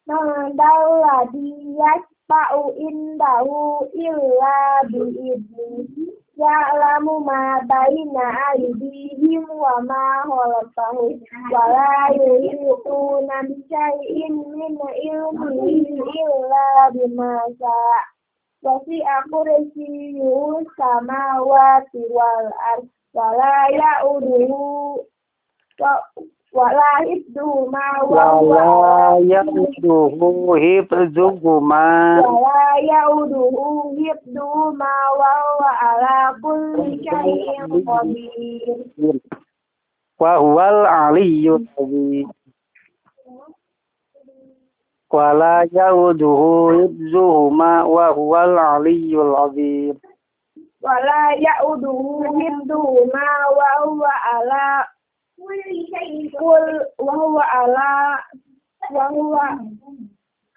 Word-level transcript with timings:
Man 0.08 0.54
dzalladzi 0.58 1.50
yashfa'u 1.82 2.62
indahu 2.88 3.90
illa 4.06 4.58
bi'idnihi. 4.92 6.06
Ya'lamu 6.36 7.14
ma 7.28 7.64
baina 7.69 8.25
aydihim 8.52 9.45
wa 9.64 9.80
ma 9.89 10.03
khalfahum 10.28 11.16
wa 11.53 11.64
la 11.75 12.11
yuhituna 12.11 13.36
bi 13.47 13.55
syai'in 13.72 14.36
min 14.52 14.75
ilmihi 15.08 15.95
illa 16.19 16.91
bima 16.94 17.31
syaa. 17.59 18.02
Wasi'a 18.63 19.16
kursiyyuhu 19.31 20.67
samawati 20.75 22.02
wal 22.11 22.47
ard 22.72 22.83
wa 23.16 23.31
wala 26.56 26.89
hibduhuma 27.06 27.84
wala 28.09 29.20
yauduhu 29.20 30.53
hibduhuma 30.56 31.84
wala 32.23 32.80
yauduhu 32.80 33.95
hibduhuma 34.00 34.92
wa 35.20 35.72
ala 35.89 36.16
kulli 36.42 37.03
syai'in 37.03 37.84
qadir. 37.84 38.80
Wa 40.20 40.36
huwal 40.39 40.88
aliyyul 40.88 41.67
azim 41.75 42.31
wala 45.12 45.67
yauduhu 45.72 46.72
hibduhuma 46.72 47.84
wa 47.84 48.08
huwal 48.16 48.56
aliyyul 48.59 49.36
azim 49.44 49.95
wala 50.81 51.34
yauduhu 51.36 52.23
hibduhuma 52.40 53.28
wa 53.58 53.69
huwa 53.86 54.12
ala 54.23 54.88
Kul 56.38 56.86
wahuwa 56.98 57.44
ala 57.52 58.24
wahuwa 58.96 59.60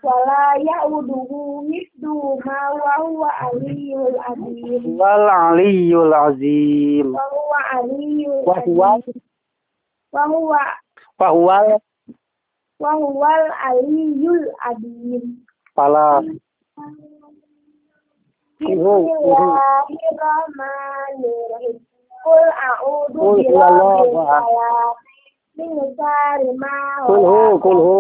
wala 0.03 0.55
ya'uduhu 0.63 1.63
misdu 1.69 2.39
ma 2.45 2.59
wa 2.73 2.95
huwa 3.03 3.31
aliyul 3.39 4.15
azim. 4.31 4.99
Wal 5.01 5.29
aliyul 5.31 6.15
azim. 6.15 7.15
Wa 7.15 7.23
huwa 7.31 7.71
aliyul 7.71 8.43
wa 8.47 8.55
huwa 8.61 9.01
wa 10.13 10.25
huwa 10.25 10.61
wa 11.19 11.29
huwa 11.29 11.81
wa 12.81 12.93
huwa 12.93 13.35
al 13.35 13.53
aliyul 13.69 14.53
azim. 14.61 15.37
Pala. 15.75 16.23
Bismillahirrahmanirrahim. 18.59 21.38
A'udzu 23.19 23.43
Qul 23.43 23.43
birabbil 23.43 23.55
huwallahu 23.55 24.19
ahad. 24.23 24.43
falaq. 24.47 24.97
Min 25.59 25.73
syarri 25.99 26.51
ma 26.63 26.75
kul 27.07 27.23
hu 27.27 27.39
khalaq. 27.43 27.61
kul 27.63 27.79
hu 27.87 27.97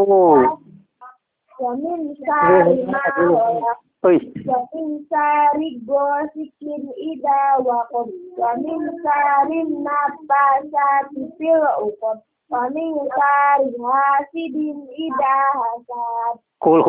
Wa 1.63 1.71
min 1.83 2.01
syarri 2.23 2.77
ma 2.93 3.03
khalaq. 3.17 3.79
Oi, 4.07 4.19
Wa 4.47 4.59
min 4.73 4.89
syarri 5.11 5.69
ghasikin 5.89 6.83
idza 7.11 7.41
waqab. 7.67 8.09
Wa 8.39 8.51
min 8.63 8.81
syarri 9.03 9.61
nafasati 9.87 11.23
fil 11.39 11.65
'uqad. 11.83 12.19
Wa 12.51 12.63
min 12.75 12.95
syarri 13.17 13.75
hasidin 13.83 14.79
idza 15.07 15.37
hasad. 15.59 16.35
kul 16.63 16.81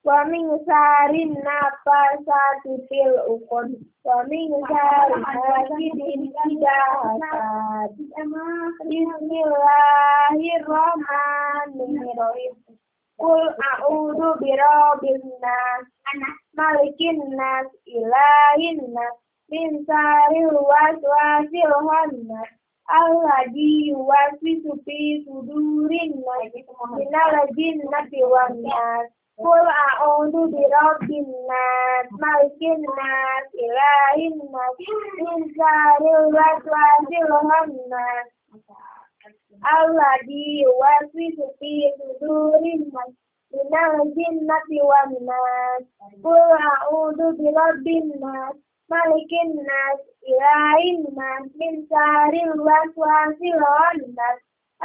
wa 0.08 0.24
min 0.24 0.48
syarri 0.64 1.24
ghasikin 1.28 2.16
idza 2.88 3.12
waqab 3.28 3.68
wa 4.08 4.16
min 4.28 4.50
syarri 4.68 5.20
hasidin 5.20 6.22
idza 6.48 6.76
hasad 7.04 7.92
min 8.00 8.24
sarin 8.88 9.04
naffa 9.04 9.12
wa 9.12 9.12
min 9.12 9.12
syarri 9.12 9.14
nafasati 9.18 9.52
fil 9.68 9.92
uqad 9.92 10.08
wa 10.08 10.16
min 10.32 10.48
syarri 10.48 10.72
hasidin 10.72 11.52
idza 11.68 11.68
hasad 11.76 11.98
Bismillahirrahmanirrahim. 12.08 12.54
Qul 13.20 13.42
a'udzu 13.70 14.28
birabbin 14.40 15.22
nas. 15.44 15.84
Malikin 16.56 17.18
nas 17.36 17.68
ilahin 17.96 18.80
nas. 18.96 19.14
Min 19.52 19.70
syarril 19.86 20.56
waswasil 20.70 21.72
khannas 21.88 22.48
alladzi 22.98 23.68
yuwaswisu 23.92 24.72
fi 24.88 24.98
sudurin 25.28 26.12
nas. 26.24 26.52
Minal 26.96 27.34
jinnati 27.56 28.20
wan 28.32 28.62
nas 28.64 29.08
Qul 29.38 29.66
a'udzu 29.86 30.40
birabbin 30.52 31.26
nas 31.48 32.06
malikin 32.22 32.80
nas 32.98 33.46
ilahin 33.64 34.34
nas 34.54 34.76
min 35.22 35.42
waswasil 36.34 37.30
khannas 37.46 38.28
alladzi 39.74 40.42
yuwaswisu 40.66 41.46
fi 41.58 41.72
sudurin 41.98 42.82
nas 42.94 43.12
minal 43.52 43.94
jinnati 44.16 44.78
wan 44.90 45.12
nas 45.30 45.82
Qul 46.22 46.50
a'udzu 46.70 47.26
birabbin 47.38 48.06
nas 48.24 48.56
malikin 48.90 49.50
nas 49.70 50.00
ilahin 50.32 51.00
nas 51.18 51.44
min 51.62 51.86
waswasil 52.66 53.60
khannas 53.76 54.38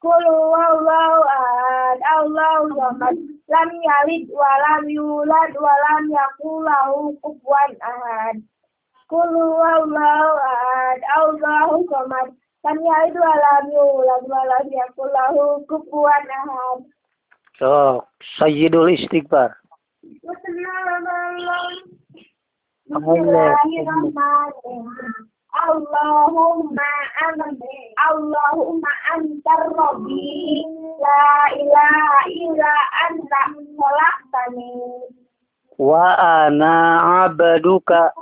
Qul 0.01 0.25
huwallahu 0.25 1.21
ahad, 1.37 1.99
Allahu 2.17 2.73
samad. 2.81 3.13
Lam 3.53 3.69
yalid 3.85 4.25
wa 4.33 4.49
lam 4.65 4.89
yulad 4.89 5.53
wa 5.61 5.75
lam 5.85 6.09
yakul 6.17 6.65
lahu 6.65 7.13
kufuwan 7.21 7.77
ahad. 7.85 8.41
Qul 9.13 9.29
huwallahu 9.37 10.33
ahad, 10.49 10.99
Allahu 11.21 11.85
samad. 11.93 12.33
Lam 12.64 12.78
yalid 12.81 13.14
wa 13.20 13.32
lam 13.44 13.64
yulad 13.72 14.25
wa 14.28 14.40
lam 14.50 14.66
yakul 14.72 15.08
lahu 15.12 15.61
kufuwan 15.69 16.25
ahad. 16.40 16.81
so 17.58 18.02
sayyidul 18.40 18.88
istighfar. 18.88 19.52
Allahumma 25.55 26.90
anta 27.22 27.55
Allahumma 28.11 28.93
antar 29.14 29.62
rabbi. 29.70 30.64
La 31.05 31.22
ilaha 31.52 32.19
illa 32.32 32.72
anta 33.06 33.40
khalaqtani 33.78 34.72
wa 35.78 36.14
ana 36.19 36.72
abduka 37.25 38.12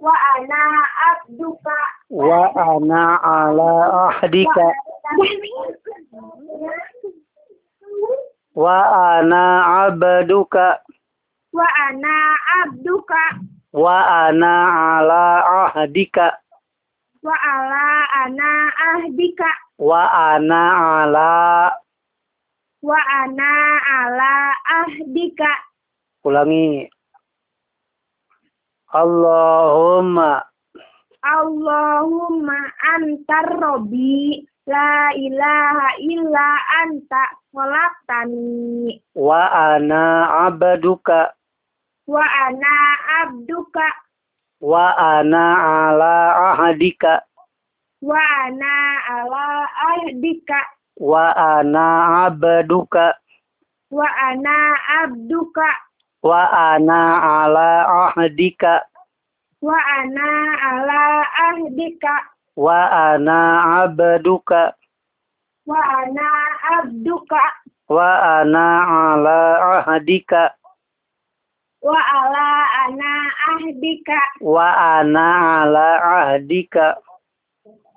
wa 0.00 0.14
ana 0.38 0.60
abduka 1.10 1.74
wa 2.10 2.50
ana 2.58 3.22
ala 3.22 3.70
ahdika. 4.10 4.66
Wa 8.54 8.76
ana 9.14 9.42
abduka. 9.86 10.82
Wa 11.54 11.66
ana 11.86 12.14
abduka. 12.66 13.22
Wa 13.72 14.26
ana 14.26 14.52
ala 14.98 15.22
ahdika. 15.70 16.34
Wa 17.22 17.34
ala 17.38 17.86
ana 18.26 18.50
ahdika. 18.74 19.46
Wa 19.78 20.02
ana 20.34 20.60
ala. 21.06 21.30
Wa 22.82 22.98
ana 23.22 23.50
ala 23.86 24.32
ahdika. 24.82 25.50
Ulangi. 26.26 26.90
Allahumma 28.90 30.49
Allahumma 31.20 32.56
antar 32.96 33.46
robbi 33.60 34.40
la 34.64 35.12
ilaha 35.12 35.88
illa 36.00 36.48
anta 36.80 37.22
khalaqtani. 37.52 38.96
Wa 39.14 39.42
ana 39.52 40.02
abduka. 40.48 41.34
Wa 42.08 42.24
ana 42.24 42.74
abduka. 43.24 43.86
Wa 44.60 44.92
ana 44.96 45.44
ala 45.88 46.14
ahdika 46.56 47.24
wa 48.00 48.16
ana 48.16 48.72
ala 49.12 49.68
ahdika. 49.92 50.60
Wa 50.96 51.36
ana 51.36 51.84
abduka. 52.24 53.12
Wa 53.92 54.08
ana 54.08 54.56
abduka. 55.04 55.68
Wa 56.24 56.42
ana 56.52 57.00
ala 57.44 57.68
ahdika 58.08 58.84
wa 59.60 59.76
ana 59.76 60.28
ala 60.72 61.00
ahdika. 61.52 62.14
Wa 62.56 62.80
ana 63.12 63.38
abduka. 63.84 64.72
Wa 65.68 65.80
ana 66.00 66.26
abduka. 66.80 67.40
Wa 67.88 68.40
ana 68.40 68.64
ala 69.12 69.38
ahdika. 69.84 70.54
Wa 71.84 71.96
ala 71.96 72.48
ana 72.88 73.10
ahdika. 73.56 74.18
Wa 74.40 74.66
ana 75.00 75.26
ala 75.64 75.86
ahdika. 76.02 76.96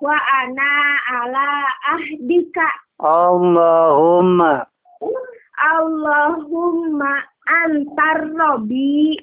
Wa 0.00 0.16
ana 0.16 0.70
ala 1.08 1.46
ahdika. 1.96 2.66
Allahumma. 3.00 4.66
Allahumma 5.54 7.24
antar 7.48 8.20
robbi 8.36 9.16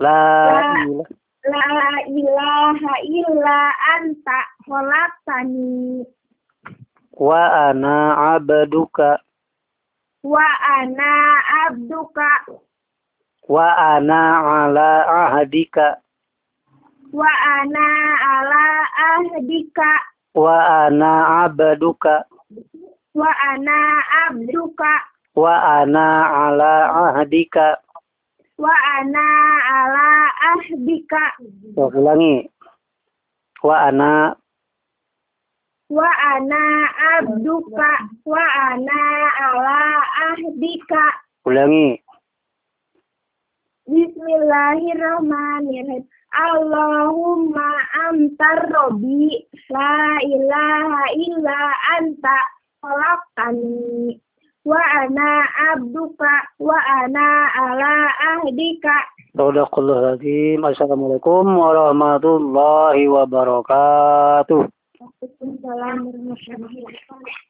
la 0.00 0.16
La- 0.60 0.84
ilaha 0.84 1.06
la 1.44 2.00
ilaha 2.08 2.92
illa 3.04 3.58
anta 3.96 4.38
khalaqtani 4.64 6.04
wa 7.20 7.40
ana 7.68 8.16
abduka. 8.34 9.20
Wa 10.24 10.44
ana 10.80 11.12
abduka. 11.68 12.28
Wa 13.48 13.68
ana 13.76 14.20
ala 14.64 14.90
ahdika. 15.28 16.00
Wa 17.12 17.28
ana 17.60 17.86
ala 18.20 18.64
ahdika. 19.12 19.90
Wa 20.34 20.56
ana 20.88 21.10
abduka. 21.44 22.24
Wa 23.14 23.30
ana 23.52 23.76
abduka. 24.28 24.92
Wa 25.36 25.54
ana 25.84 26.06
ala 26.46 26.72
ahdika 27.04 27.76
ana 28.98 29.26
ala 29.78 30.08
ahdika. 30.54 31.22
Saya 31.74 31.86
ulangi. 31.94 32.50
Wa 33.62 33.76
ana. 33.92 34.34
Wa 35.90 36.08
ana 36.34 36.62
abduka. 37.18 37.90
Wa 38.26 38.44
ana 38.70 39.00
ala 39.46 39.78
ahdika. 40.34 41.02
Ulangi. 41.46 42.02
Bismillahirrahmanirrahim. 43.90 46.06
Allahumma 46.30 47.68
antar 48.06 48.70
robbi 48.70 49.50
la 49.70 50.18
ilaha 50.22 51.02
illa 51.18 51.58
anta. 51.98 52.38
Khalaqtani 52.80 54.16
wa 54.70 54.82
ana 55.02 55.28
abduka 55.74 56.30
wa 56.62 56.78
ana 57.02 57.26
ala 57.58 57.92
ahdika 58.38 58.94
Sadaqallahu 59.30 60.18
azim. 60.18 60.58
Assalamualaikum 60.66 61.46
warahmatullahi 61.54 63.06
wabarakatuh. 63.06 64.66
Waalaikumsalam 64.66 65.96
warahmatullahi 66.02 66.82
wabarakatuh. 66.82 67.49